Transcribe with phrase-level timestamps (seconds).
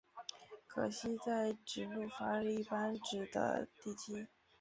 [0.65, 4.25] 可惜在直路发力一般只得第七。